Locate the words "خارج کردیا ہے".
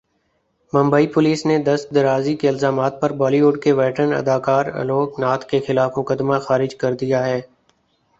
6.39-7.39